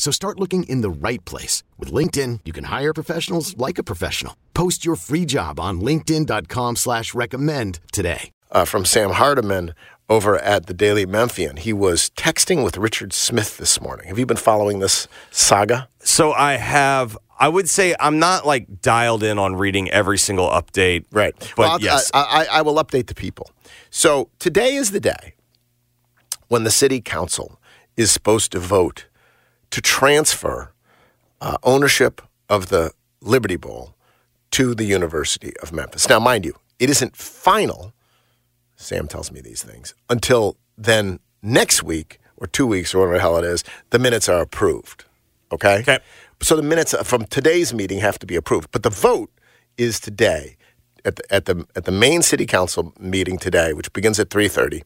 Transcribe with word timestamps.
So 0.00 0.10
start 0.10 0.40
looking 0.40 0.62
in 0.62 0.80
the 0.80 0.88
right 0.88 1.22
place. 1.26 1.62
With 1.78 1.92
LinkedIn, 1.92 2.40
you 2.46 2.54
can 2.54 2.64
hire 2.64 2.94
professionals 2.94 3.54
like 3.58 3.76
a 3.76 3.82
professional. 3.82 4.34
Post 4.54 4.82
your 4.82 4.96
free 4.96 5.26
job 5.26 5.60
on 5.60 5.82
linkedin.com 5.82 6.76
slash 6.76 7.12
recommend 7.12 7.80
today. 7.92 8.30
Uh, 8.50 8.64
from 8.64 8.86
Sam 8.86 9.10
Hardiman 9.10 9.74
over 10.08 10.38
at 10.38 10.64
the 10.64 10.72
Daily 10.72 11.04
Memphian. 11.04 11.58
He 11.58 11.74
was 11.74 12.08
texting 12.16 12.64
with 12.64 12.78
Richard 12.78 13.12
Smith 13.12 13.58
this 13.58 13.78
morning. 13.78 14.08
Have 14.08 14.18
you 14.18 14.24
been 14.24 14.38
following 14.38 14.78
this 14.78 15.06
saga? 15.30 15.90
So 15.98 16.32
I 16.32 16.54
have. 16.54 17.18
I 17.38 17.48
would 17.48 17.68
say 17.68 17.94
I'm 18.00 18.18
not 18.18 18.46
like 18.46 18.80
dialed 18.80 19.22
in 19.22 19.38
on 19.38 19.56
reading 19.56 19.90
every 19.90 20.16
single 20.16 20.48
update. 20.48 21.04
Right. 21.12 21.34
But 21.56 21.58
well, 21.58 21.80
yes. 21.80 22.10
I, 22.14 22.46
I, 22.50 22.58
I 22.58 22.62
will 22.62 22.76
update 22.76 23.08
the 23.08 23.14
people. 23.14 23.50
So 23.90 24.30
today 24.38 24.76
is 24.76 24.92
the 24.92 25.00
day 25.00 25.34
when 26.48 26.64
the 26.64 26.70
city 26.70 27.02
council 27.02 27.60
is 27.98 28.10
supposed 28.10 28.50
to 28.52 28.58
vote 28.58 29.04
to 29.70 29.80
transfer 29.80 30.72
uh, 31.40 31.56
ownership 31.62 32.20
of 32.48 32.68
the 32.68 32.92
Liberty 33.20 33.56
Bowl 33.56 33.94
to 34.50 34.74
the 34.74 34.84
University 34.84 35.52
of 35.62 35.72
Memphis. 35.72 36.08
Now, 36.08 36.18
mind 36.18 36.44
you, 36.44 36.54
it 36.78 36.90
isn't 36.90 37.16
final. 37.16 37.92
Sam 38.76 39.06
tells 39.06 39.30
me 39.30 39.40
these 39.40 39.62
things 39.62 39.94
until 40.08 40.56
then 40.76 41.20
next 41.42 41.82
week 41.82 42.18
or 42.36 42.46
two 42.46 42.66
weeks 42.66 42.94
or 42.94 42.98
whatever 42.98 43.14
the 43.14 43.20
hell 43.20 43.36
it 43.36 43.44
is, 43.44 43.62
the 43.90 43.98
minutes 43.98 44.28
are 44.28 44.40
approved. 44.40 45.04
Okay. 45.52 45.80
Okay. 45.80 45.98
So 46.42 46.56
the 46.56 46.62
minutes 46.62 46.94
from 47.04 47.26
today's 47.26 47.74
meeting 47.74 47.98
have 48.00 48.18
to 48.20 48.26
be 48.26 48.34
approved, 48.34 48.70
but 48.72 48.82
the 48.82 48.90
vote 48.90 49.30
is 49.76 50.00
today 50.00 50.56
at 51.04 51.16
the 51.16 51.34
at 51.34 51.44
the 51.44 51.66
at 51.76 51.84
the 51.84 51.92
main 51.92 52.22
city 52.22 52.46
council 52.46 52.94
meeting 52.98 53.38
today, 53.38 53.72
which 53.74 53.92
begins 53.92 54.18
at 54.18 54.30
three 54.30 54.48
thirty, 54.48 54.82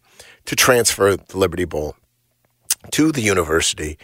to 0.47 0.57
transfer 0.57 1.17
the 1.17 1.39
Liberty 1.39 1.65
Bowl 1.65 1.95
to 2.91 3.13
the 3.13 3.21
University 3.21 3.99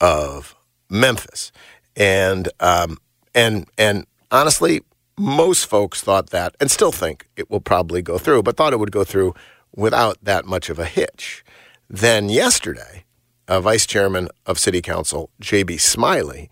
of 0.00 0.54
Memphis, 0.90 1.52
and 1.96 2.48
um, 2.60 2.98
and 3.34 3.66
and 3.76 4.06
honestly, 4.30 4.82
most 5.18 5.66
folks 5.66 6.00
thought 6.00 6.30
that, 6.30 6.54
and 6.60 6.70
still 6.70 6.92
think 6.92 7.26
it 7.36 7.50
will 7.50 7.60
probably 7.60 8.02
go 8.02 8.18
through, 8.18 8.42
but 8.42 8.56
thought 8.56 8.72
it 8.72 8.78
would 8.78 8.92
go 8.92 9.04
through 9.04 9.34
without 9.74 10.18
that 10.22 10.44
much 10.44 10.70
of 10.70 10.78
a 10.78 10.84
hitch. 10.84 11.44
Then 11.90 12.28
yesterday, 12.28 13.04
a 13.46 13.60
vice 13.60 13.86
chairman 13.86 14.28
of 14.46 14.58
City 14.58 14.82
Council, 14.82 15.30
J.B. 15.40 15.78
Smiley, 15.78 16.50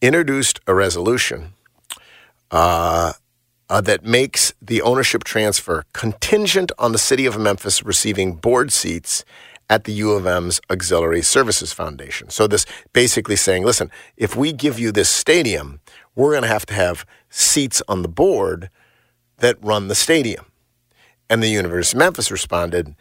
introduced 0.00 0.60
a 0.66 0.74
resolution 0.74 1.52
uh, 2.50 3.12
uh, 3.68 3.80
that 3.82 4.04
makes 4.04 4.54
the 4.62 4.80
ownership 4.80 5.24
transfer 5.24 5.84
contingent 5.92 6.72
on 6.78 6.92
the 6.92 6.98
city 6.98 7.26
of 7.26 7.38
Memphis 7.38 7.82
receiving 7.82 8.34
board 8.34 8.72
seats 8.72 9.24
at 9.70 9.84
the 9.84 9.92
U 9.92 10.12
of 10.12 10.26
M's 10.26 10.60
Auxiliary 10.70 11.22
Services 11.22 11.72
Foundation. 11.72 12.30
So 12.30 12.46
this 12.46 12.64
basically 12.92 13.36
saying, 13.36 13.64
listen, 13.64 13.90
if 14.16 14.34
we 14.34 14.52
give 14.52 14.78
you 14.78 14.92
this 14.92 15.10
stadium, 15.10 15.80
we're 16.14 16.30
going 16.32 16.42
to 16.42 16.48
have 16.48 16.66
to 16.66 16.74
have 16.74 17.04
seats 17.28 17.82
on 17.88 18.02
the 18.02 18.08
board 18.08 18.70
that 19.38 19.56
run 19.62 19.88
the 19.88 19.94
stadium. 19.94 20.46
And 21.30 21.42
the 21.42 21.48
University 21.48 21.96
of 21.96 22.00
Memphis 22.00 22.30
responded 22.30 22.94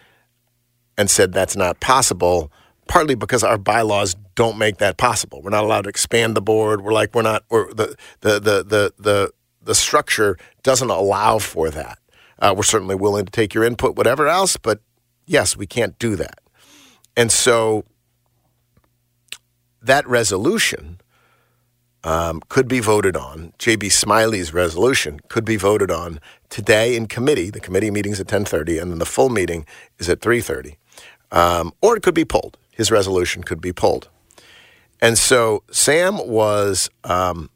and 0.97 1.09
said 1.09 1.31
that's 1.31 1.55
not 1.55 1.79
possible, 1.79 2.51
partly 2.87 3.15
because 3.15 3.43
our 3.43 3.57
bylaws 3.57 4.15
don't 4.35 4.57
make 4.57 4.77
that 4.77 4.97
possible. 4.97 5.41
We're 5.41 5.51
not 5.51 5.63
allowed 5.63 5.83
to 5.83 5.89
expand 5.89 6.35
the 6.35 6.41
board. 6.41 6.81
We're 6.81 6.93
like 6.93 7.15
we're 7.15 7.21
not. 7.21 7.47
The, 7.49 7.95
the 8.21 8.33
the 8.39 8.63
the 8.63 8.93
the 8.99 9.31
the 9.63 9.75
structure 9.75 10.37
doesn't 10.63 10.89
allow 10.89 11.39
for 11.39 11.69
that. 11.69 11.99
Uh, 12.39 12.53
we're 12.55 12.63
certainly 12.63 12.95
willing 12.95 13.25
to 13.25 13.31
take 13.31 13.53
your 13.53 13.63
input, 13.63 13.95
whatever 13.95 14.27
else, 14.27 14.57
but 14.57 14.81
yes, 15.25 15.57
we 15.57 15.65
can't 15.65 15.97
do 15.97 16.15
that. 16.15 16.39
And 17.17 17.31
so 17.31 17.83
that 19.81 20.07
resolution 20.07 21.01
um, 22.03 22.41
could 22.47 22.67
be 22.67 22.79
voted 22.79 23.17
on. 23.17 23.53
J.B. 23.57 23.89
Smiley's 23.89 24.53
resolution 24.53 25.19
could 25.27 25.43
be 25.43 25.57
voted 25.57 25.89
on 25.89 26.19
today 26.49 26.95
in 26.95 27.07
committee. 27.07 27.49
The 27.49 27.59
committee 27.59 27.89
meeting's 27.89 28.19
at 28.19 28.27
10:30, 28.27 28.79
and 28.79 28.91
then 28.91 28.99
the 28.99 29.05
full 29.05 29.29
meeting 29.29 29.65
is 29.97 30.07
at 30.07 30.21
3:30. 30.21 30.77
Um, 31.31 31.73
or 31.81 31.97
it 31.97 32.03
could 32.03 32.13
be 32.13 32.23
pulled. 32.23 32.57
His 32.71 32.91
resolution 32.91 33.43
could 33.43 33.59
be 33.59 33.73
pulled. 33.73 34.07
And 35.01 35.17
so 35.17 35.63
Sam 35.71 36.25
was 36.27 36.89
um, 37.03 37.49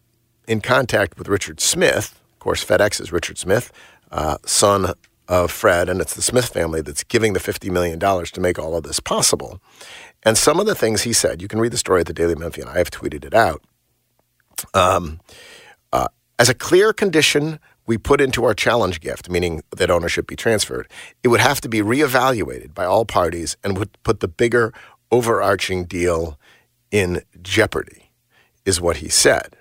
in 0.47 0.59
contact 0.59 1.17
with 1.17 1.27
Richard 1.29 1.61
Smith. 1.61 2.19
Of 2.33 2.39
course, 2.39 2.65
FedEx 2.65 2.99
is 2.99 3.11
Richard 3.11 3.37
Smith, 3.37 3.71
uh, 4.11 4.37
son 4.45 4.93
of 5.31 5.49
Fred, 5.49 5.87
and 5.87 6.01
it's 6.01 6.13
the 6.13 6.21
Smith 6.21 6.49
family 6.49 6.81
that's 6.81 7.05
giving 7.05 7.31
the 7.31 7.39
$50 7.39 7.71
million 7.71 7.97
to 7.97 8.41
make 8.41 8.59
all 8.59 8.75
of 8.75 8.83
this 8.83 8.99
possible. 8.99 9.61
And 10.23 10.37
some 10.37 10.59
of 10.59 10.65
the 10.65 10.75
things 10.75 11.03
he 11.03 11.13
said, 11.13 11.41
you 11.41 11.47
can 11.47 11.61
read 11.61 11.71
the 11.71 11.77
story 11.77 12.01
at 12.01 12.07
the 12.07 12.13
Daily 12.13 12.35
Memphian. 12.35 12.67
I 12.67 12.77
have 12.79 12.91
tweeted 12.91 13.23
it 13.23 13.33
out. 13.33 13.63
Um, 14.73 15.21
uh, 15.93 16.09
as 16.37 16.49
a 16.49 16.53
clear 16.53 16.91
condition 16.91 17.61
we 17.87 17.97
put 17.97 18.19
into 18.19 18.43
our 18.43 18.53
challenge 18.53 18.99
gift, 18.99 19.29
meaning 19.29 19.63
that 19.77 19.89
ownership 19.89 20.27
be 20.27 20.35
transferred, 20.35 20.91
it 21.23 21.29
would 21.29 21.39
have 21.39 21.61
to 21.61 21.69
be 21.69 21.79
reevaluated 21.79 22.73
by 22.73 22.83
all 22.83 23.05
parties 23.05 23.55
and 23.63 23.77
would 23.77 23.91
put 24.03 24.19
the 24.19 24.27
bigger 24.27 24.73
overarching 25.11 25.85
deal 25.85 26.37
in 26.91 27.21
jeopardy, 27.41 28.11
is 28.65 28.81
what 28.81 28.97
he 28.97 29.07
said. 29.07 29.55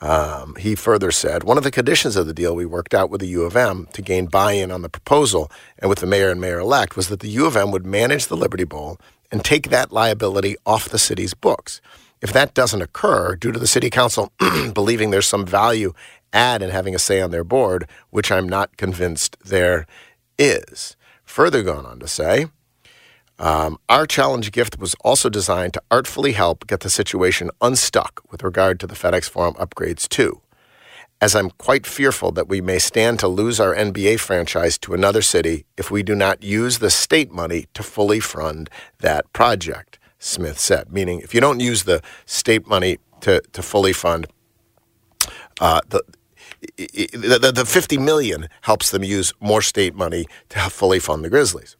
Um, 0.00 0.56
he 0.56 0.74
further 0.74 1.10
said, 1.10 1.42
one 1.42 1.56
of 1.56 1.64
the 1.64 1.70
conditions 1.70 2.16
of 2.16 2.26
the 2.26 2.34
deal 2.34 2.54
we 2.54 2.66
worked 2.66 2.92
out 2.92 3.08
with 3.08 3.20
the 3.20 3.28
U 3.28 3.42
of 3.44 3.56
M 3.56 3.88
to 3.94 4.02
gain 4.02 4.26
buy 4.26 4.52
in 4.52 4.70
on 4.70 4.82
the 4.82 4.90
proposal 4.90 5.50
and 5.78 5.88
with 5.88 6.00
the 6.00 6.06
mayor 6.06 6.30
and 6.30 6.40
mayor 6.40 6.58
elect 6.58 6.96
was 6.96 7.08
that 7.08 7.20
the 7.20 7.30
U 7.30 7.46
of 7.46 7.56
M 7.56 7.70
would 7.70 7.86
manage 7.86 8.26
the 8.26 8.36
Liberty 8.36 8.64
Bowl 8.64 8.98
and 9.32 9.44
take 9.44 9.70
that 9.70 9.92
liability 9.92 10.56
off 10.66 10.88
the 10.88 10.98
city's 10.98 11.34
books. 11.34 11.80
If 12.20 12.32
that 12.32 12.54
doesn't 12.54 12.82
occur 12.82 13.36
due 13.36 13.52
to 13.52 13.58
the 13.58 13.66
city 13.66 13.90
council 13.90 14.32
believing 14.74 15.10
there's 15.10 15.26
some 15.26 15.46
value 15.46 15.92
add 16.32 16.62
in 16.62 16.70
having 16.70 16.94
a 16.94 16.98
say 16.98 17.20
on 17.20 17.30
their 17.30 17.44
board, 17.44 17.88
which 18.10 18.30
I'm 18.30 18.48
not 18.48 18.76
convinced 18.76 19.36
there 19.44 19.86
is. 20.38 20.96
Further 21.24 21.62
going 21.62 21.86
on 21.86 21.98
to 22.00 22.08
say, 22.08 22.46
um, 23.38 23.78
our 23.88 24.06
challenge 24.06 24.50
gift 24.52 24.78
was 24.78 24.94
also 25.04 25.28
designed 25.28 25.74
to 25.74 25.82
artfully 25.90 26.32
help 26.32 26.66
get 26.66 26.80
the 26.80 26.90
situation 26.90 27.50
unstuck 27.60 28.22
with 28.30 28.42
regard 28.42 28.80
to 28.80 28.86
the 28.86 28.94
FedEx 28.94 29.28
Forum 29.28 29.54
upgrades 29.54 30.08
too. 30.08 30.40
As 31.20 31.34
I'm 31.34 31.50
quite 31.50 31.86
fearful 31.86 32.30
that 32.32 32.48
we 32.48 32.60
may 32.60 32.78
stand 32.78 33.18
to 33.20 33.28
lose 33.28 33.58
our 33.58 33.74
NBA 33.74 34.20
franchise 34.20 34.76
to 34.78 34.92
another 34.94 35.22
city 35.22 35.64
if 35.76 35.90
we 35.90 36.02
do 36.02 36.14
not 36.14 36.42
use 36.42 36.78
the 36.78 36.90
state 36.90 37.32
money 37.32 37.66
to 37.74 37.82
fully 37.82 38.20
fund 38.20 38.68
that 39.00 39.32
project, 39.32 39.98
Smith 40.18 40.58
said. 40.58 40.92
Meaning, 40.92 41.20
if 41.20 41.34
you 41.34 41.40
don't 41.40 41.60
use 41.60 41.84
the 41.84 42.02
state 42.26 42.66
money 42.66 42.98
to, 43.20 43.40
to 43.52 43.62
fully 43.62 43.94
fund 43.94 44.26
uh, 45.60 45.80
the, 45.88 46.02
the, 46.76 47.38
the, 47.40 47.52
the 47.52 47.64
50 47.64 47.98
million 47.98 48.48
helps 48.62 48.90
them 48.90 49.02
use 49.02 49.32
more 49.40 49.62
state 49.62 49.94
money 49.94 50.26
to 50.50 50.58
fully 50.70 50.98
fund 50.98 51.24
the 51.24 51.30
Grizzlies. 51.30 51.76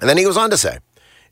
And 0.00 0.08
then 0.08 0.18
he 0.18 0.24
goes 0.24 0.36
on 0.36 0.50
to 0.50 0.56
say, 0.56 0.78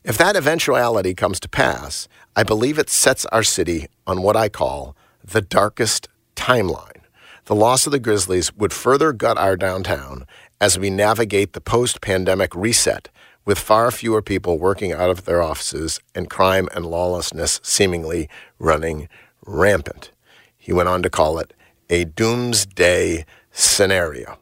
if 0.03 0.17
that 0.17 0.35
eventuality 0.35 1.13
comes 1.13 1.39
to 1.39 1.49
pass, 1.49 2.07
I 2.35 2.43
believe 2.43 2.77
it 2.77 2.89
sets 2.89 3.25
our 3.27 3.43
city 3.43 3.87
on 4.05 4.21
what 4.21 4.35
I 4.35 4.49
call 4.49 4.95
the 5.23 5.41
darkest 5.41 6.07
timeline. 6.35 7.01
The 7.45 7.55
loss 7.55 7.85
of 7.85 7.91
the 7.91 7.99
Grizzlies 7.99 8.53
would 8.55 8.73
further 8.73 9.13
gut 9.13 9.37
our 9.37 9.55
downtown 9.55 10.25
as 10.59 10.79
we 10.79 10.89
navigate 10.89 11.53
the 11.53 11.61
post 11.61 12.01
pandemic 12.01 12.55
reset 12.55 13.09
with 13.45 13.59
far 13.59 13.91
fewer 13.91 14.21
people 14.21 14.57
working 14.57 14.91
out 14.91 15.09
of 15.09 15.25
their 15.25 15.41
offices 15.41 15.99
and 16.15 16.29
crime 16.29 16.67
and 16.73 16.85
lawlessness 16.85 17.59
seemingly 17.63 18.27
running 18.57 19.07
rampant. 19.45 20.11
He 20.57 20.73
went 20.73 20.89
on 20.89 21.03
to 21.03 21.09
call 21.09 21.37
it 21.37 21.53
a 21.89 22.05
doomsday 22.05 23.25
scenario. 23.51 24.39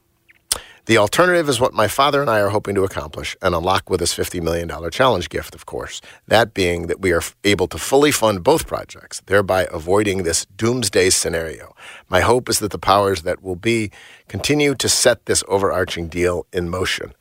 The 0.85 0.97
alternative 0.97 1.47
is 1.47 1.61
what 1.61 1.73
my 1.73 1.87
father 1.87 2.19
and 2.19 2.29
I 2.29 2.41
are 2.41 2.49
hoping 2.49 2.75
to 2.75 2.83
accomplish 2.83 3.37
and 3.41 3.55
unlock 3.55 3.89
with 3.89 4.01
this 4.01 4.13
$50 4.13 4.41
million 4.41 4.69
challenge 4.91 5.29
gift, 5.29 5.55
of 5.55 5.65
course. 5.65 6.01
That 6.27 6.53
being 6.53 6.87
that 6.87 6.99
we 6.99 7.13
are 7.13 7.21
able 7.45 7.67
to 7.67 7.77
fully 7.77 8.11
fund 8.11 8.43
both 8.43 8.67
projects, 8.67 9.21
thereby 9.25 9.65
avoiding 9.71 10.23
this 10.23 10.45
doomsday 10.57 11.09
scenario. 11.09 11.73
My 12.09 12.19
hope 12.19 12.49
is 12.49 12.59
that 12.59 12.71
the 12.71 12.77
powers 12.77 13.21
that 13.21 13.41
will 13.41 13.55
be 13.55 13.91
continue 14.27 14.75
to 14.75 14.89
set 14.89 15.25
this 15.25 15.41
overarching 15.47 16.09
deal 16.09 16.47
in 16.51 16.69
motion. 16.69 17.13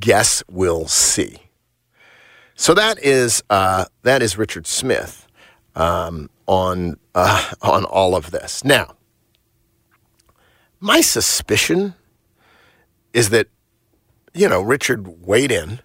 Guess 0.00 0.42
we'll 0.48 0.86
see. 0.88 1.40
So 2.54 2.72
that 2.72 2.98
is 3.02 3.42
uh, 3.50 3.84
that 4.02 4.22
is 4.22 4.38
Richard 4.38 4.66
Smith 4.66 5.26
um, 5.74 6.30
on 6.46 6.96
uh, 7.14 7.50
on 7.62 7.84
all 7.84 8.16
of 8.16 8.30
this. 8.30 8.64
Now, 8.64 8.96
my 10.80 11.02
suspicion 11.02 11.94
is 13.14 13.30
that, 13.30 13.46
you 14.34 14.48
know, 14.48 14.60
Richard 14.60 15.24
weighed 15.24 15.50
in 15.50 15.80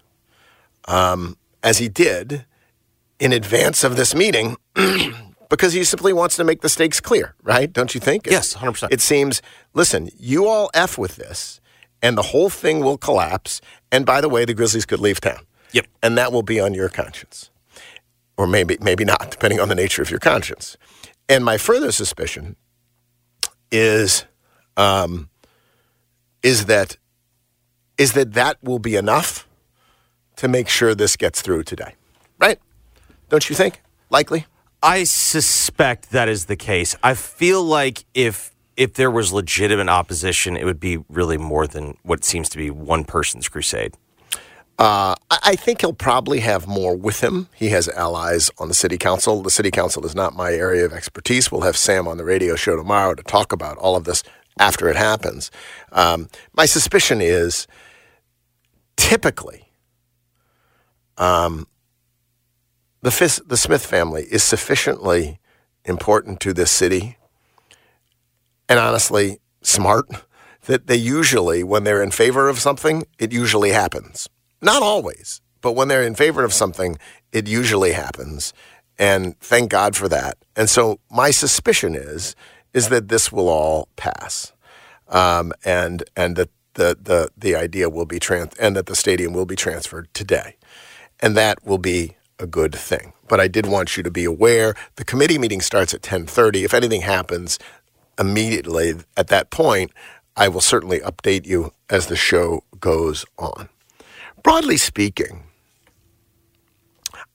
um, 0.86 1.38
as 1.62 1.78
he 1.78 1.88
did 1.88 2.44
in 3.18 3.32
advance 3.32 3.84
of 3.84 3.96
this 3.96 4.14
meeting 4.14 4.56
because 5.48 5.72
he 5.72 5.84
simply 5.84 6.12
wants 6.12 6.36
to 6.36 6.44
make 6.44 6.60
the 6.60 6.68
stakes 6.68 7.00
clear, 7.00 7.34
right? 7.42 7.72
Don't 7.72 7.94
you 7.94 8.00
think? 8.00 8.26
Yes, 8.26 8.54
100%. 8.54 8.88
It 8.90 9.00
seems, 9.00 9.40
listen, 9.72 10.10
you 10.18 10.46
all 10.46 10.70
F 10.74 10.98
with 10.98 11.16
this, 11.16 11.60
and 12.02 12.18
the 12.18 12.22
whole 12.22 12.50
thing 12.50 12.80
will 12.80 12.98
collapse. 12.98 13.60
And 13.92 14.04
by 14.04 14.20
the 14.20 14.28
way, 14.28 14.44
the 14.44 14.54
Grizzlies 14.54 14.84
could 14.84 15.00
leave 15.00 15.20
town. 15.20 15.40
Yep. 15.72 15.86
And 16.02 16.18
that 16.18 16.32
will 16.32 16.42
be 16.42 16.58
on 16.58 16.74
your 16.74 16.88
conscience. 16.88 17.50
Or 18.36 18.46
maybe, 18.46 18.76
maybe 18.80 19.04
not, 19.04 19.30
depending 19.30 19.60
on 19.60 19.68
the 19.68 19.74
nature 19.74 20.02
of 20.02 20.10
your 20.10 20.18
conscience. 20.18 20.76
And 21.28 21.44
my 21.44 21.58
further 21.58 21.92
suspicion 21.92 22.56
is, 23.70 24.24
um, 24.76 25.28
is 26.42 26.64
that 26.64 26.96
is 28.00 28.14
that 28.14 28.32
that 28.32 28.56
will 28.62 28.78
be 28.78 28.96
enough 28.96 29.46
to 30.36 30.48
make 30.48 30.70
sure 30.70 30.94
this 30.94 31.16
gets 31.16 31.42
through 31.42 31.62
today. 31.62 31.94
Right? 32.38 32.58
Don't 33.28 33.46
you 33.50 33.54
think? 33.54 33.82
Likely? 34.08 34.46
I 34.82 35.04
suspect 35.04 36.10
that 36.10 36.26
is 36.26 36.46
the 36.46 36.56
case. 36.56 36.96
I 37.02 37.12
feel 37.12 37.62
like 37.62 38.06
if 38.14 38.54
if 38.74 38.94
there 38.94 39.10
was 39.10 39.34
legitimate 39.34 39.90
opposition, 39.90 40.56
it 40.56 40.64
would 40.64 40.80
be 40.80 40.96
really 41.10 41.36
more 41.36 41.66
than 41.66 41.98
what 42.02 42.24
seems 42.24 42.48
to 42.48 42.56
be 42.56 42.70
one 42.70 43.04
person's 43.04 43.46
crusade. 43.46 43.94
Uh, 44.78 45.14
I 45.30 45.54
think 45.56 45.82
he'll 45.82 45.92
probably 45.92 46.40
have 46.40 46.66
more 46.66 46.96
with 46.96 47.22
him. 47.22 47.48
He 47.54 47.68
has 47.68 47.86
allies 47.90 48.50
on 48.56 48.68
the 48.68 48.74
city 48.74 48.96
council. 48.96 49.42
The 49.42 49.50
city 49.50 49.70
council 49.70 50.06
is 50.06 50.14
not 50.14 50.34
my 50.34 50.54
area 50.54 50.86
of 50.86 50.94
expertise. 50.94 51.52
We'll 51.52 51.60
have 51.60 51.76
Sam 51.76 52.08
on 52.08 52.16
the 52.16 52.24
radio 52.24 52.56
show 52.56 52.76
tomorrow 52.76 53.14
to 53.14 53.22
talk 53.22 53.52
about 53.52 53.76
all 53.76 53.94
of 53.94 54.04
this 54.04 54.22
after 54.58 54.88
it 54.88 54.96
happens. 54.96 55.50
Um, 55.92 56.30
my 56.54 56.64
suspicion 56.64 57.20
is 57.20 57.66
typically, 59.00 59.72
um, 61.16 61.66
the, 63.02 63.10
Fis- 63.10 63.42
the 63.46 63.56
Smith 63.56 63.84
family 63.84 64.24
is 64.30 64.42
sufficiently 64.42 65.40
important 65.84 66.38
to 66.40 66.52
this 66.52 66.70
city 66.70 67.16
and 68.68 68.78
honestly 68.78 69.38
smart 69.62 70.06
that 70.66 70.86
they 70.86 70.96
usually, 70.96 71.64
when 71.64 71.84
they're 71.84 72.02
in 72.02 72.10
favor 72.10 72.48
of 72.48 72.58
something, 72.58 73.04
it 73.18 73.32
usually 73.32 73.70
happens. 73.70 74.28
Not 74.60 74.82
always, 74.82 75.40
but 75.62 75.72
when 75.72 75.88
they're 75.88 76.02
in 76.02 76.14
favor 76.14 76.44
of 76.44 76.52
something, 76.52 76.98
it 77.32 77.48
usually 77.48 77.92
happens. 77.92 78.52
And 78.98 79.38
thank 79.40 79.70
God 79.70 79.96
for 79.96 80.08
that. 80.08 80.36
And 80.54 80.68
so 80.68 81.00
my 81.10 81.30
suspicion 81.30 81.94
is 81.94 82.36
is 82.72 82.88
that 82.90 83.08
this 83.08 83.32
will 83.32 83.48
all 83.48 83.88
pass, 83.96 84.52
um, 85.08 85.52
and 85.64 86.04
and 86.14 86.36
that 86.36 86.50
the 86.74 86.96
the 87.00 87.30
the 87.36 87.54
idea 87.54 87.90
will 87.90 88.06
be 88.06 88.18
trans 88.18 88.54
and 88.58 88.76
that 88.76 88.86
the 88.86 88.96
stadium 88.96 89.32
will 89.32 89.46
be 89.46 89.56
transferred 89.56 90.12
today, 90.14 90.56
and 91.20 91.36
that 91.36 91.64
will 91.64 91.78
be 91.78 92.16
a 92.38 92.46
good 92.46 92.74
thing. 92.74 93.12
But 93.28 93.40
I 93.40 93.48
did 93.48 93.66
want 93.66 93.96
you 93.96 94.02
to 94.02 94.10
be 94.10 94.24
aware 94.24 94.74
the 94.96 95.04
committee 95.04 95.38
meeting 95.38 95.60
starts 95.60 95.94
at 95.94 96.02
ten 96.02 96.26
thirty. 96.26 96.64
If 96.64 96.74
anything 96.74 97.02
happens 97.02 97.58
immediately 98.18 98.94
at 99.16 99.28
that 99.28 99.50
point, 99.50 99.92
I 100.36 100.48
will 100.48 100.60
certainly 100.60 101.00
update 101.00 101.46
you 101.46 101.72
as 101.88 102.06
the 102.06 102.16
show 102.16 102.64
goes 102.80 103.24
on. 103.38 103.68
Broadly 104.42 104.76
speaking. 104.76 105.44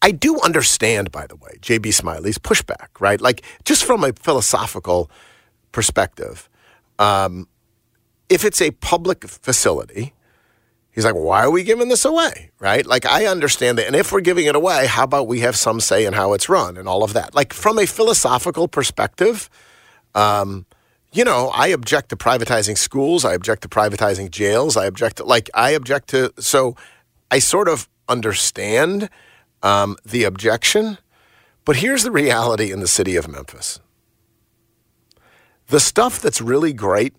I 0.01 0.11
do 0.11 0.39
understand, 0.41 1.11
by 1.11 1.25
the 1.25 1.35
way, 1.35 1.57
J.B. 1.61 1.91
Smiley's 1.91 2.38
pushback, 2.38 2.89
right? 2.99 3.19
Like, 3.19 3.43
just 3.63 3.83
from 3.83 4.03
a 4.03 4.13
philosophical 4.13 5.09
perspective, 5.71 6.47
um, 6.99 7.47
if 8.30 8.44
it's 8.44 8.62
a 8.62 8.72
public 8.72 9.27
facility, 9.27 10.13
he's 10.92 11.06
like, 11.06 11.16
why 11.16 11.44
are 11.44 11.51
we 11.51 11.63
giving 11.63 11.89
this 11.89 12.06
away? 12.06 12.51
Right? 12.60 12.86
Like, 12.86 13.06
I 13.06 13.25
understand 13.25 13.77
that. 13.77 13.88
And 13.88 13.95
if 13.95 14.12
we're 14.12 14.22
giving 14.22 14.45
it 14.45 14.56
away, 14.56 14.88
how 14.88 15.04
about 15.04 15.27
we 15.27 15.42
have 15.42 15.56
some 15.56 15.80
say 15.80 16.06
in 16.06 16.13
how 16.13 16.33
it's 16.33 16.50
run 16.50 16.77
and 16.77 16.88
all 16.88 17.04
of 17.04 17.13
that? 17.13 17.36
Like, 17.36 17.54
from 17.54 17.77
a 17.77 17.86
philosophical 17.86 18.68
perspective, 18.68 19.50
um, 20.16 20.66
you 21.12 21.24
know, 21.24 21.51
I 21.54 21.68
object 21.68 22.10
to 22.10 22.18
privatizing 22.18 22.77
schools. 22.77 23.24
I 23.24 23.33
object 23.33 23.62
to 23.62 23.69
privatizing 23.69 24.31
jails. 24.31 24.75
I 24.75 24.86
object 24.86 25.18
to, 25.18 25.24
like, 25.24 25.50
I 25.54 25.72
object 25.72 26.10
to, 26.10 26.33
so 26.39 26.75
I 27.31 27.39
sort 27.39 27.69
of 27.69 27.88
understand 28.10 29.10
um, 29.63 29.98
the 30.06 30.24
objection. 30.24 30.98
But 31.63 31.77
here's 31.77 32.04
the 32.04 32.12
reality 32.12 32.72
in 32.72 32.80
the 32.80 32.88
city 32.88 33.16
of 33.16 33.27
Memphis 33.27 33.80
the 35.68 35.80
stuff 35.80 36.22
that's 36.22 36.42
really 36.42 36.74
great 36.74 37.16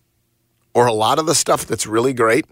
or 0.77 0.87
a 0.87 0.93
lot 0.93 1.19
of 1.19 1.25
the 1.25 1.35
stuff 1.35 1.65
that's 1.65 1.87
really 1.87 2.13
great 2.13 2.45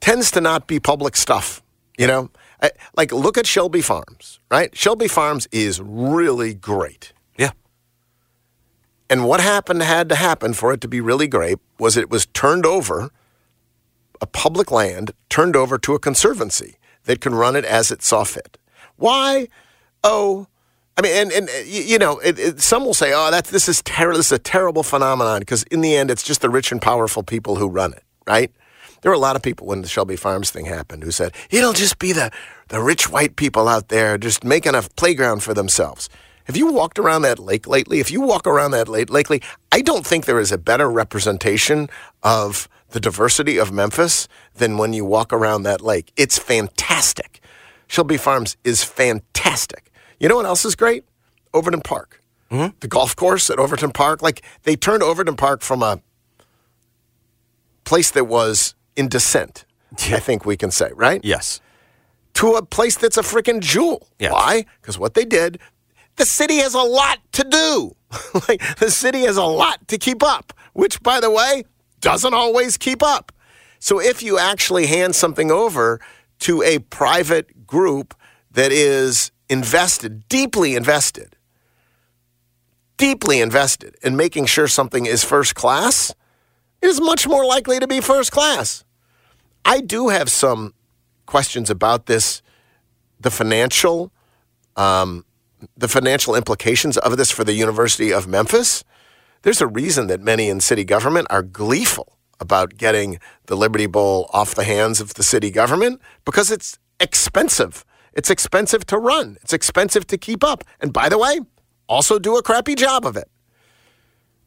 tends 0.00 0.30
to 0.30 0.40
not 0.40 0.68
be 0.68 0.78
public 0.78 1.16
stuff. 1.16 1.60
You 1.98 2.06
know, 2.06 2.30
I, 2.62 2.70
like 2.96 3.10
look 3.10 3.36
at 3.36 3.44
Shelby 3.44 3.82
Farms, 3.82 4.38
right? 4.52 4.74
Shelby 4.76 5.08
Farms 5.08 5.48
is 5.50 5.80
really 5.80 6.54
great. 6.54 7.12
Yeah. 7.36 7.50
And 9.10 9.26
what 9.26 9.40
happened 9.40 9.82
had 9.82 10.08
to 10.10 10.14
happen 10.14 10.54
for 10.54 10.72
it 10.72 10.80
to 10.82 10.86
be 10.86 11.00
really 11.00 11.26
great 11.26 11.58
was 11.76 11.96
it 11.96 12.08
was 12.08 12.26
turned 12.26 12.64
over, 12.64 13.10
a 14.20 14.26
public 14.26 14.70
land 14.70 15.10
turned 15.28 15.56
over 15.56 15.76
to 15.76 15.94
a 15.94 15.98
conservancy 15.98 16.76
that 17.06 17.20
can 17.20 17.34
run 17.34 17.56
it 17.56 17.64
as 17.64 17.90
it 17.90 18.00
saw 18.00 18.22
fit. 18.22 18.58
Why? 18.94 19.48
Oh, 20.04 20.46
I 20.98 21.00
mean, 21.00 21.12
and, 21.14 21.30
and 21.30 21.48
uh, 21.48 21.52
you 21.64 21.96
know, 21.96 22.18
it, 22.18 22.38
it, 22.40 22.60
some 22.60 22.84
will 22.84 22.92
say, 22.92 23.12
"Oh, 23.14 23.30
that 23.30 23.44
this 23.44 23.68
is 23.68 23.80
terrible. 23.82 24.16
This 24.16 24.26
is 24.26 24.32
a 24.32 24.38
terrible 24.38 24.82
phenomenon," 24.82 25.38
because 25.38 25.62
in 25.64 25.80
the 25.80 25.94
end, 25.94 26.10
it's 26.10 26.24
just 26.24 26.40
the 26.40 26.50
rich 26.50 26.72
and 26.72 26.82
powerful 26.82 27.22
people 27.22 27.54
who 27.54 27.68
run 27.68 27.92
it, 27.92 28.02
right? 28.26 28.50
There 29.00 29.10
were 29.10 29.16
a 29.16 29.20
lot 29.20 29.36
of 29.36 29.42
people 29.42 29.68
when 29.68 29.82
the 29.82 29.88
Shelby 29.88 30.16
Farms 30.16 30.50
thing 30.50 30.64
happened 30.64 31.04
who 31.04 31.12
said 31.12 31.34
it'll 31.50 31.72
just 31.72 32.00
be 32.00 32.12
the 32.12 32.32
the 32.68 32.82
rich 32.82 33.08
white 33.08 33.36
people 33.36 33.68
out 33.68 33.88
there 33.88 34.18
just 34.18 34.42
making 34.42 34.74
a 34.74 34.82
playground 34.96 35.44
for 35.44 35.54
themselves. 35.54 36.08
Have 36.44 36.56
you 36.56 36.72
walked 36.72 36.98
around 36.98 37.22
that 37.22 37.38
lake 37.38 37.68
lately? 37.68 38.00
If 38.00 38.10
you 38.10 38.20
walk 38.20 38.46
around 38.46 38.72
that 38.72 38.88
lake 38.88 39.08
lately, 39.08 39.40
I 39.70 39.82
don't 39.82 40.04
think 40.04 40.24
there 40.24 40.40
is 40.40 40.50
a 40.50 40.58
better 40.58 40.90
representation 40.90 41.88
of 42.24 42.68
the 42.90 42.98
diversity 42.98 43.56
of 43.58 43.70
Memphis 43.70 44.26
than 44.54 44.78
when 44.78 44.92
you 44.94 45.04
walk 45.04 45.32
around 45.32 45.62
that 45.62 45.80
lake. 45.80 46.10
It's 46.16 46.38
fantastic. 46.38 47.40
Shelby 47.86 48.16
Farms 48.16 48.56
is 48.64 48.82
fantastic. 48.82 49.87
You 50.18 50.28
know 50.28 50.36
what 50.36 50.46
else 50.46 50.64
is 50.64 50.74
great? 50.74 51.04
Overton 51.54 51.80
Park. 51.80 52.22
Mm-hmm. 52.50 52.76
The 52.80 52.88
golf 52.88 53.14
course 53.14 53.50
at 53.50 53.58
Overton 53.58 53.92
Park. 53.92 54.22
Like 54.22 54.42
they 54.62 54.76
turned 54.76 55.02
Overton 55.02 55.36
Park 55.36 55.62
from 55.62 55.82
a 55.82 56.00
place 57.84 58.10
that 58.10 58.24
was 58.24 58.74
in 58.96 59.08
descent, 59.08 59.64
yeah. 60.06 60.16
I 60.16 60.20
think 60.20 60.44
we 60.44 60.56
can 60.56 60.70
say, 60.70 60.90
right? 60.94 61.24
Yes. 61.24 61.60
To 62.34 62.54
a 62.54 62.64
place 62.64 62.96
that's 62.96 63.16
a 63.16 63.22
freaking 63.22 63.60
jewel. 63.60 64.08
Yes. 64.18 64.32
Why? 64.32 64.66
Because 64.80 64.98
what 64.98 65.14
they 65.14 65.24
did, 65.24 65.58
the 66.16 66.26
city 66.26 66.58
has 66.58 66.74
a 66.74 66.82
lot 66.82 67.18
to 67.32 67.44
do. 67.44 67.96
like 68.48 68.76
the 68.76 68.90
city 68.90 69.20
has 69.20 69.36
a 69.36 69.44
lot 69.44 69.86
to 69.88 69.98
keep 69.98 70.22
up, 70.22 70.52
which, 70.72 71.02
by 71.02 71.20
the 71.20 71.30
way, 71.30 71.64
doesn't 72.00 72.34
always 72.34 72.76
keep 72.76 73.02
up. 73.02 73.32
So 73.78 74.00
if 74.00 74.22
you 74.22 74.38
actually 74.38 74.86
hand 74.86 75.14
something 75.14 75.50
over 75.50 76.00
to 76.40 76.62
a 76.62 76.78
private 76.78 77.66
group 77.66 78.14
that 78.50 78.72
is 78.72 79.30
invested, 79.48 80.28
deeply 80.28 80.74
invested, 80.74 81.36
deeply 82.96 83.40
invested 83.40 83.96
in 84.02 84.16
making 84.16 84.46
sure 84.46 84.68
something 84.68 85.06
is 85.06 85.24
first 85.24 85.54
class, 85.54 86.14
is 86.82 87.00
much 87.00 87.26
more 87.26 87.44
likely 87.44 87.78
to 87.78 87.86
be 87.86 88.00
first 88.00 88.32
class. 88.32 88.84
I 89.64 89.80
do 89.80 90.08
have 90.08 90.30
some 90.30 90.74
questions 91.26 91.70
about 91.70 92.06
this, 92.06 92.42
the 93.20 93.30
financial, 93.30 94.12
um, 94.76 95.24
the 95.76 95.88
financial 95.88 96.34
implications 96.34 96.96
of 96.96 97.16
this 97.16 97.30
for 97.30 97.44
the 97.44 97.52
University 97.52 98.12
of 98.12 98.26
Memphis. 98.26 98.84
There's 99.42 99.60
a 99.60 99.66
reason 99.66 100.06
that 100.08 100.20
many 100.20 100.48
in 100.48 100.60
city 100.60 100.84
government 100.84 101.26
are 101.30 101.42
gleeful 101.42 102.18
about 102.40 102.76
getting 102.76 103.18
the 103.46 103.56
Liberty 103.56 103.86
Bowl 103.86 104.30
off 104.32 104.54
the 104.54 104.64
hands 104.64 105.00
of 105.00 105.14
the 105.14 105.22
city 105.22 105.50
government 105.50 106.00
because 106.24 106.50
it's 106.50 106.78
expensive 107.00 107.84
it's 108.12 108.30
expensive 108.30 108.86
to 108.86 108.98
run, 108.98 109.36
it's 109.42 109.52
expensive 109.52 110.06
to 110.08 110.18
keep 110.18 110.42
up. 110.44 110.64
And 110.80 110.92
by 110.92 111.08
the 111.08 111.18
way, 111.18 111.40
also 111.88 112.18
do 112.18 112.36
a 112.36 112.42
crappy 112.42 112.74
job 112.74 113.06
of 113.06 113.16
it. 113.16 113.28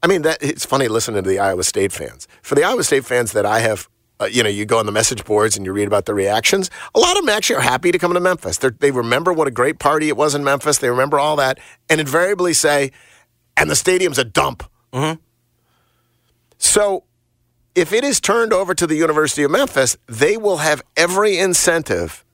I 0.03 0.07
mean, 0.07 0.23
that 0.23 0.41
it's 0.41 0.65
funny 0.65 0.87
listening 0.87 1.23
to 1.23 1.29
the 1.29 1.39
Iowa 1.39 1.63
State 1.63 1.91
fans. 1.91 2.27
For 2.41 2.55
the 2.55 2.63
Iowa 2.63 2.83
State 2.83 3.05
fans 3.05 3.33
that 3.33 3.45
I 3.45 3.59
have, 3.59 3.87
uh, 4.19 4.25
you 4.25 4.41
know, 4.41 4.49
you 4.49 4.65
go 4.65 4.79
on 4.79 4.85
the 4.85 4.91
message 4.91 5.23
boards 5.25 5.55
and 5.55 5.65
you 5.65 5.73
read 5.73 5.87
about 5.87 6.05
the 6.05 6.13
reactions. 6.13 6.69
A 6.95 6.99
lot 6.99 7.17
of 7.17 7.25
them 7.25 7.29
actually 7.29 7.57
are 7.57 7.61
happy 7.61 7.91
to 7.91 7.99
come 7.99 8.13
to 8.13 8.19
Memphis. 8.19 8.57
They're, 8.57 8.71
they 8.71 8.91
remember 8.91 9.31
what 9.31 9.47
a 9.47 9.51
great 9.51 9.79
party 9.79 10.07
it 10.07 10.17
was 10.17 10.33
in 10.33 10.43
Memphis. 10.43 10.79
They 10.79 10.89
remember 10.89 11.19
all 11.19 11.35
that, 11.35 11.59
and 11.89 12.01
invariably 12.01 12.53
say, 12.53 12.91
"And 13.55 13.69
the 13.69 13.75
stadium's 13.75 14.17
a 14.17 14.23
dump." 14.23 14.63
Mm-hmm. 14.91 15.21
So, 16.57 17.03
if 17.75 17.93
it 17.93 18.03
is 18.03 18.19
turned 18.19 18.53
over 18.53 18.73
to 18.75 18.85
the 18.85 18.95
University 18.95 19.43
of 19.43 19.51
Memphis, 19.51 19.97
they 20.07 20.35
will 20.37 20.57
have 20.57 20.81
every 20.97 21.37
incentive 21.37 22.25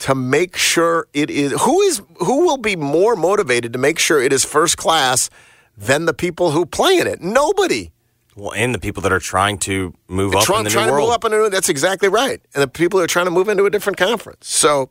to 0.00 0.14
make 0.14 0.56
sure 0.56 1.08
it 1.12 1.30
is 1.30 1.52
who 1.62 1.80
is 1.82 2.02
who 2.18 2.46
will 2.46 2.56
be 2.58 2.76
more 2.76 3.16
motivated 3.16 3.72
to 3.72 3.78
make 3.78 3.98
sure 3.98 4.20
it 4.22 4.32
is 4.32 4.44
first 4.44 4.76
class 4.76 5.30
than 5.76 6.06
the 6.06 6.14
people 6.14 6.52
who 6.52 6.66
play 6.66 6.98
in 6.98 7.06
it. 7.06 7.20
Nobody. 7.20 7.90
Well, 8.36 8.52
and 8.52 8.72
the 8.72 8.78
people 8.78 9.02
that 9.02 9.12
are 9.12 9.18
trying 9.18 9.58
to 9.58 9.94
move 10.06 10.34
up 10.34 10.48
in 10.48 10.64
the 10.64 10.70
trying 10.70 10.86
new 10.86 10.90
to 10.90 10.92
world. 10.92 11.08
move 11.08 11.14
up 11.14 11.24
into 11.24 11.48
that's 11.50 11.68
exactly 11.68 12.08
right. 12.08 12.40
And 12.54 12.62
the 12.62 12.68
people 12.68 13.00
who 13.00 13.04
are 13.04 13.08
trying 13.08 13.26
to 13.26 13.32
move 13.32 13.48
into 13.48 13.64
a 13.64 13.70
different 13.70 13.96
conference. 13.96 14.48
So, 14.48 14.90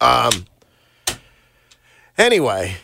um, 0.00 0.46
anyway, 2.16 2.76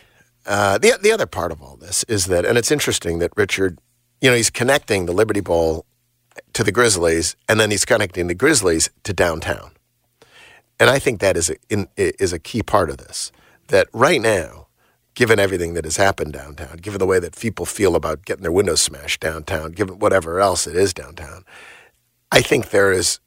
uh, 0.45 0.77
the 0.77 0.99
the 1.01 1.11
other 1.11 1.25
part 1.25 1.51
of 1.51 1.61
all 1.63 1.75
this 1.75 2.03
is 2.03 2.27
that, 2.27 2.45
and 2.45 2.57
it's 2.57 2.71
interesting 2.71 3.17
that 3.19 3.31
Richard, 3.35 3.79
you 4.21 4.29
know, 4.29 4.35
he's 4.35 4.51
connecting 4.51 5.07
the 5.07 5.13
Liberty 5.13 5.41
Bowl 5.41 5.85
to 6.53 6.63
the 6.63 6.71
Grizzlies, 6.71 7.35
and 7.49 7.59
then 7.59 7.71
he's 7.71 7.85
connecting 7.85 8.27
the 8.27 8.35
Grizzlies 8.35 8.91
to 9.03 9.13
downtown. 9.13 9.71
And 10.79 10.89
I 10.89 10.99
think 10.99 11.19
that 11.19 11.37
is 11.37 11.49
a, 11.49 11.55
in, 11.69 11.87
is 11.97 12.33
a 12.33 12.39
key 12.39 12.61
part 12.61 12.89
of 12.89 12.97
this. 12.97 13.31
That 13.67 13.87
right 13.93 14.21
now, 14.21 14.67
given 15.15 15.39
everything 15.39 15.73
that 15.73 15.83
has 15.83 15.97
happened 15.97 16.33
downtown, 16.33 16.77
given 16.77 16.99
the 16.99 17.05
way 17.05 17.19
that 17.19 17.35
people 17.35 17.65
feel 17.65 17.95
about 17.95 18.25
getting 18.25 18.43
their 18.43 18.51
windows 18.51 18.81
smashed 18.81 19.19
downtown, 19.19 19.71
given 19.71 19.99
whatever 19.99 20.39
else 20.39 20.67
it 20.67 20.75
is 20.75 20.93
downtown, 20.93 21.43
I 22.31 22.41
think 22.41 22.69
there 22.69 22.91
is 22.91 23.19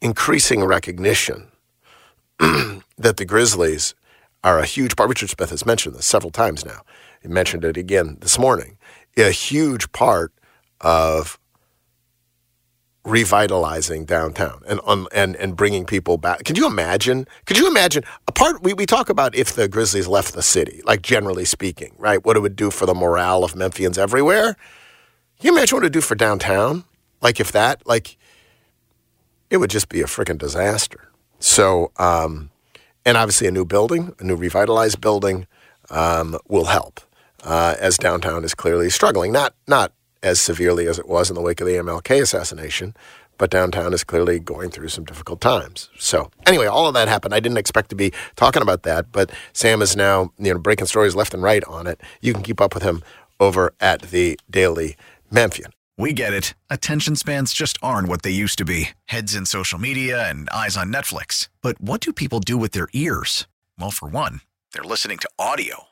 increasing 0.00 0.64
recognition 0.64 1.48
that 2.38 3.16
the 3.16 3.24
Grizzlies 3.24 3.94
are 4.42 4.58
a 4.58 4.66
huge 4.66 4.96
part. 4.96 5.08
Richard 5.08 5.30
Smith 5.30 5.50
has 5.50 5.64
mentioned 5.64 5.94
this 5.94 6.06
several 6.06 6.32
times 6.32 6.64
now. 6.64 6.80
He 7.22 7.28
mentioned 7.28 7.64
it 7.64 7.76
again 7.76 8.18
this 8.20 8.38
morning. 8.38 8.76
A 9.16 9.30
huge 9.30 9.92
part 9.92 10.32
of 10.80 11.38
revitalizing 13.04 14.04
downtown 14.04 14.62
and 14.66 14.80
um, 14.86 15.08
and 15.12 15.34
and 15.36 15.56
bringing 15.56 15.84
people 15.84 16.16
back. 16.16 16.44
Could 16.44 16.56
you 16.56 16.66
imagine? 16.66 17.26
Could 17.46 17.58
you 17.58 17.66
imagine 17.68 18.04
a 18.28 18.32
part? 18.32 18.62
We, 18.62 18.74
we 18.74 18.86
talk 18.86 19.08
about 19.08 19.34
if 19.34 19.54
the 19.54 19.68
Grizzlies 19.68 20.06
left 20.06 20.34
the 20.34 20.42
city, 20.42 20.82
like 20.84 21.02
generally 21.02 21.44
speaking, 21.44 21.94
right? 21.98 22.24
What 22.24 22.36
it 22.36 22.40
would 22.40 22.56
do 22.56 22.70
for 22.70 22.86
the 22.86 22.94
morale 22.94 23.44
of 23.44 23.54
Memphians 23.54 23.98
everywhere. 23.98 24.54
Can 25.38 25.48
you 25.48 25.52
imagine 25.52 25.76
what 25.76 25.82
it 25.82 25.86
would 25.86 25.92
do 25.92 26.00
for 26.00 26.14
downtown? 26.14 26.84
Like 27.20 27.40
if 27.40 27.52
that, 27.52 27.84
like, 27.86 28.16
it 29.50 29.56
would 29.56 29.70
just 29.70 29.88
be 29.88 30.00
a 30.00 30.04
freaking 30.06 30.38
disaster. 30.38 31.08
So, 31.40 31.90
um, 31.96 32.50
and 33.04 33.16
obviously 33.16 33.48
a 33.48 33.50
new 33.50 33.64
building, 33.64 34.14
a 34.20 34.24
new 34.24 34.36
revitalized 34.36 35.00
building, 35.00 35.46
um, 35.90 36.38
will 36.48 36.66
help. 36.66 37.00
Uh, 37.42 37.74
as 37.80 37.98
downtown 37.98 38.44
is 38.44 38.54
clearly 38.54 38.88
struggling, 38.88 39.32
not 39.32 39.54
not 39.66 39.92
as 40.22 40.40
severely 40.40 40.86
as 40.86 40.98
it 40.98 41.08
was 41.08 41.30
in 41.30 41.34
the 41.34 41.42
wake 41.42 41.60
of 41.60 41.66
the 41.66 41.74
MLK 41.74 42.22
assassination, 42.22 42.94
but 43.38 43.50
downtown 43.50 43.92
is 43.92 44.04
clearly 44.04 44.38
going 44.38 44.70
through 44.70 44.88
some 44.88 45.04
difficult 45.04 45.40
times. 45.40 45.90
So 45.98 46.30
anyway, 46.46 46.66
all 46.66 46.86
of 46.86 46.94
that 46.94 47.08
happened. 47.08 47.34
I 47.34 47.40
didn't 47.40 47.58
expect 47.58 47.90
to 47.90 47.96
be 47.96 48.12
talking 48.36 48.62
about 48.62 48.84
that, 48.84 49.10
but 49.10 49.30
Sam 49.52 49.82
is 49.82 49.96
now 49.96 50.32
you 50.38 50.52
know 50.52 50.58
breaking 50.58 50.86
stories 50.86 51.16
left 51.16 51.34
and 51.34 51.42
right 51.42 51.64
on 51.64 51.86
it. 51.86 52.00
You 52.20 52.32
can 52.32 52.42
keep 52.42 52.60
up 52.60 52.74
with 52.74 52.82
him 52.82 53.02
over 53.40 53.74
at 53.80 54.02
the 54.02 54.38
Daily 54.50 54.96
Memphian. 55.30 55.72
We 55.98 56.12
get 56.12 56.32
it. 56.32 56.54
Attention 56.70 57.16
spans 57.16 57.52
just 57.52 57.78
aren't 57.82 58.08
what 58.08 58.22
they 58.22 58.30
used 58.30 58.58
to 58.58 58.64
be 58.64 58.90
heads 59.06 59.34
in 59.34 59.44
social 59.46 59.78
media 59.78 60.28
and 60.28 60.48
eyes 60.50 60.76
on 60.76 60.92
Netflix. 60.92 61.48
But 61.60 61.80
what 61.80 62.00
do 62.00 62.12
people 62.12 62.40
do 62.40 62.56
with 62.56 62.72
their 62.72 62.88
ears? 62.92 63.46
Well, 63.78 63.90
for 63.90 64.08
one, 64.08 64.40
they're 64.72 64.82
listening 64.82 65.18
to 65.18 65.28
audio. 65.38 65.91